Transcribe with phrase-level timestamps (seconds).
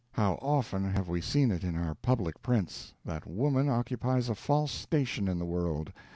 [0.13, 4.71] How often have we seen it in our public prints, that woman occupies a false
[4.71, 5.93] station in the world!